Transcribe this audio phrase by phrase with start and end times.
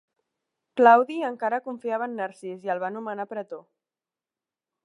[0.79, 3.65] Claudi encara confiava en Narcís i el va nomenar pretor.